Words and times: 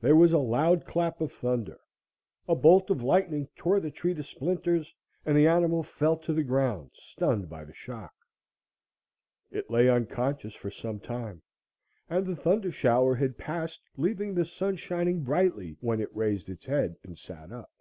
There 0.00 0.14
was 0.14 0.30
a 0.30 0.38
loud 0.38 0.86
clap 0.86 1.20
of 1.20 1.32
thunder, 1.32 1.80
a 2.48 2.54
bolt 2.54 2.90
of 2.90 3.02
lightning 3.02 3.48
tore 3.56 3.80
the 3.80 3.90
tree 3.90 4.14
to 4.14 4.22
splinters, 4.22 4.94
and 5.26 5.36
the 5.36 5.48
animal 5.48 5.82
fell 5.82 6.16
to 6.18 6.32
the 6.32 6.44
ground, 6.44 6.90
stunned 6.94 7.48
by 7.50 7.64
the 7.64 7.74
shock. 7.74 8.14
It 9.50 9.68
lay 9.72 9.88
unconscious 9.88 10.54
for 10.54 10.70
some 10.70 11.00
time, 11.00 11.42
and 12.08 12.24
the 12.24 12.36
thunder 12.36 12.70
shower 12.70 13.16
had 13.16 13.36
passed, 13.36 13.80
leaving 13.96 14.32
the 14.34 14.44
sun 14.44 14.76
shining 14.76 15.24
brightly, 15.24 15.76
when 15.80 15.98
it 16.00 16.14
raised 16.14 16.48
its 16.48 16.66
head 16.66 16.94
and 17.02 17.18
sat 17.18 17.50
up. 17.50 17.72